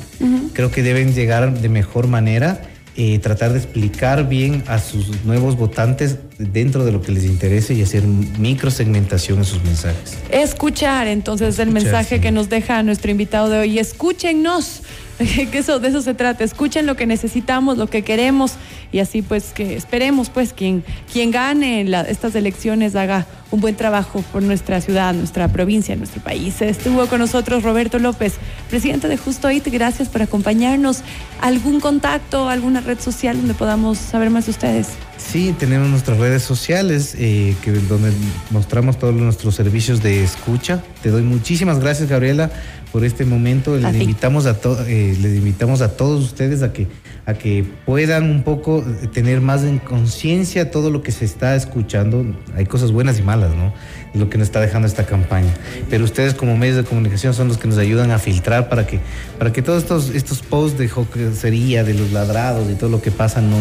Creo 0.54 0.72
que 0.72 0.84
deben 0.84 1.14
llegar 1.14 1.60
de 1.60 1.70
mejor 1.70 2.08
manera, 2.08 2.62
eh, 2.98 3.20
tratar 3.20 3.54
de 3.54 3.60
explicar 3.60 4.28
bien 4.28 4.64
a 4.68 4.80
sus 4.80 5.24
nuevos 5.24 5.56
votantes 5.56 6.18
dentro 6.38 6.84
de 6.84 6.92
lo 6.92 7.02
que 7.02 7.14
les 7.14 7.24
interese 7.24 7.74
y 7.74 7.82
hacer 7.82 8.04
microsegmentación 8.04 9.40
en 9.40 9.46
sus 9.46 9.64
mensajes. 9.64 10.18
Escuchar 10.30 11.08
entonces 11.08 11.58
el 11.60 11.72
mensaje 11.72 12.16
sí. 12.16 12.22
que 12.22 12.32
nos 12.32 12.50
deja 12.50 12.84
nuestro 12.84 13.12
invitado 13.12 13.50
de 13.50 13.60
hoy. 13.60 13.80
Escúchennos, 13.80 14.84
que 15.52 15.58
eso, 15.58 15.80
de 15.80 15.88
eso 15.90 16.02
se 16.02 16.14
trata. 16.14 16.44
Escuchen 16.44 16.86
lo 16.86 16.96
que 16.96 17.06
necesitamos, 17.06 17.78
lo 17.78 17.88
que 17.88 18.04
queremos 18.04 18.54
y 18.92 19.00
así 19.00 19.22
pues 19.22 19.52
que 19.54 19.76
esperemos 19.76 20.30
pues 20.30 20.54
quien, 20.54 20.84
quien 21.12 21.32
gane 21.32 21.84
la- 21.84 22.02
estas 22.02 22.36
elecciones 22.36 22.96
haga 22.96 23.26
un 23.52 23.60
buen 23.60 23.76
trabajo 23.76 24.24
por 24.32 24.42
nuestra 24.42 24.80
ciudad, 24.82 25.14
nuestra 25.14 25.48
provincia, 25.50 25.96
nuestro 25.96 26.22
país. 26.24 26.62
Estuvo 26.62 27.06
con 27.08 27.20
nosotros 27.20 27.64
Roberto 27.64 28.00
López, 28.00 28.36
presidente 28.70 29.08
de 29.08 29.18
Justo 29.18 29.52
IT. 29.52 29.68
Gracias 29.68 30.08
por 30.10 30.22
acompañarnos. 30.22 31.02
¿Algún 31.42 31.80
contacto, 31.80 32.50
alguna 32.50 32.82
red 32.82 33.00
social 33.00 33.38
donde 33.38 33.54
podamos 33.54 33.98
saber 33.98 34.30
más 34.30 34.46
de 34.46 34.52
ustedes? 34.52 34.88
Sí, 35.18 35.54
tenemos 35.60 35.88
nuestras 35.90 36.18
redes 36.18 36.42
sociales 36.44 37.16
eh, 37.18 37.56
que, 37.62 37.72
donde 37.72 38.12
mostramos 38.50 38.98
todos 38.98 39.14
nuestros 39.14 39.54
servicios 39.54 40.02
de 40.02 40.24
escucha. 40.24 40.82
Te 41.04 41.10
doy 41.10 41.22
muchísimas 41.22 41.80
gracias, 41.80 42.10
Gabriela, 42.10 42.50
por 42.92 43.04
este 43.06 43.26
momento. 43.26 43.78
Les 43.78 43.96
invitamos 43.96 44.46
a, 44.48 44.60
to- 44.60 44.84
eh, 44.88 45.16
les 45.22 45.36
invitamos 45.38 45.82
a 45.82 45.90
todos 45.96 46.24
ustedes 46.24 46.64
a 46.64 46.74
que, 46.74 46.88
a 47.28 47.36
que 47.36 47.64
puedan 47.86 48.32
un 48.32 48.42
poco 48.44 48.84
tener 49.14 49.42
más 49.42 49.64
en 49.64 49.78
conciencia 49.78 50.72
todo 50.72 50.90
lo 50.90 51.04
que 51.04 51.12
se 51.12 51.26
está 51.26 51.56
escuchando. 51.56 52.26
Hay 52.56 52.66
cosas 52.66 52.92
buenas 52.92 53.20
y 53.20 53.22
malas, 53.22 53.41
¿no? 53.50 53.74
Lo 54.14 54.30
que 54.30 54.38
nos 54.38 54.48
está 54.48 54.60
dejando 54.60 54.88
esta 54.88 55.06
campaña. 55.06 55.54
Pero 55.90 56.04
ustedes 56.04 56.34
como 56.34 56.58
medios 56.58 56.78
de 56.78 56.84
comunicación 56.84 57.34
son 57.34 57.48
los 57.48 57.58
que 57.58 57.68
nos 57.68 57.78
ayudan 57.78 58.12
a 58.12 58.20
filtrar 58.20 58.70
para 58.70 58.86
que, 58.86 59.00
para 59.40 59.52
que 59.52 59.62
todos 59.62 59.84
estos, 59.84 60.10
estos 60.10 60.42
posts 60.42 60.78
de 60.78 60.88
joquería, 60.88 61.84
de 61.84 61.94
los 61.94 62.12
ladrados 62.12 62.70
y 62.70 62.76
todo 62.76 62.90
lo 62.90 63.02
que 63.02 63.12
pasa 63.12 63.42
no, 63.42 63.58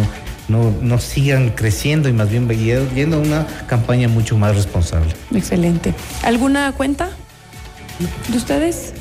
no, 0.48 0.74
no 0.82 0.98
sigan 0.98 1.50
creciendo 1.50 2.08
y 2.08 2.12
más 2.12 2.28
bien 2.30 2.48
yendo 2.94 3.16
a 3.16 3.20
una 3.20 3.46
campaña 3.66 4.08
mucho 4.08 4.36
más 4.36 4.54
responsable. 4.54 5.12
Excelente. 5.34 5.94
¿Alguna 6.22 6.72
cuenta 6.72 7.10
de 8.28 8.36
ustedes? 8.36 8.92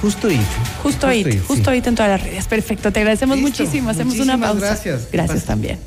Justo 0.00 0.30
y 0.30 0.40
Justo 0.82 1.06
ahí, 1.06 1.42
justo 1.46 1.70
ahí 1.70 1.82
en 1.84 1.94
todas 1.94 2.10
las 2.10 2.22
redes. 2.22 2.46
Perfecto, 2.46 2.90
te 2.90 3.00
agradecemos 3.00 3.36
Listo. 3.36 3.50
muchísimo. 3.62 3.90
Hacemos 3.90 4.18
una 4.18 4.38
pausa. 4.38 4.66
gracias. 4.66 5.08
Gracias 5.12 5.40
Pasa. 5.40 5.46
también. 5.46 5.78